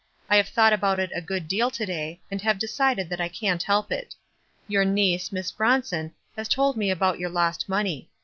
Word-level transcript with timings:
I 0.31 0.37
have 0.37 0.47
thought 0.49 0.73
about 0.73 0.97
it 0.99 1.11
a 1.13 1.21
good 1.21 1.47
deal 1.47 1.69
to 1.69 1.85
day, 1.85 2.21
and 2.31 2.41
have 2.41 2.57
decided 2.57 3.07
that 3.09 3.21
I 3.21 3.27
can't 3.29 3.61
help 3.61 3.91
it. 3.91 4.15
Your 4.67 4.83
niece, 4.83 5.31
Miss 5.31 5.51
Bronson, 5.51 6.05
WISE 6.05 6.13
AND 6.13 6.13
OTHERWISE. 6.39 6.47
291 6.47 6.47
has 6.47 6.55
told 6.55 6.77
me 6.77 6.89
about 6.89 7.19
your 7.19 7.29
lost 7.29 7.69
money. 7.69 8.09